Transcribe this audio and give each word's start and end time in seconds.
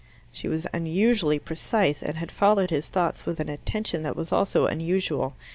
She 0.31 0.47
was 0.47 0.65
unusually 0.73 1.37
precise, 1.37 2.01
and 2.01 2.15
had 2.17 2.31
followed 2.31 2.71
his 2.71 2.89
thoughts 2.89 3.27
with 3.27 3.39
an 3.39 3.49
attention 3.49 4.01
that 4.01 4.15
was 4.15 4.31
also 4.31 4.65
unusual. 4.65 5.35